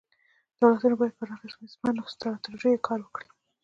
[0.59, 3.29] دولتونه باید پر اغېزمنو ستراتیژیو کار وکړي.